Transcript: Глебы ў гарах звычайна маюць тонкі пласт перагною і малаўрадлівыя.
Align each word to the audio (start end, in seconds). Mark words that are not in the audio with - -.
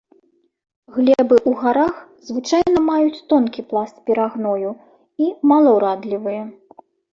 Глебы 0.95 1.35
ў 1.35 1.51
гарах 1.63 1.95
звычайна 2.29 2.79
маюць 2.89 3.21
тонкі 3.35 3.67
пласт 3.69 4.01
перагною 4.09 4.75
і 5.27 5.31
малаўрадлівыя. 5.55 6.43